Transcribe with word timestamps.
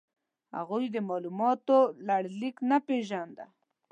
هغوی 0.57 0.85
د 0.91 0.97
مالوماتو 1.07 1.77
لړلیک 2.07 2.55
نه 2.69 2.77
پېژانده. 2.87 3.45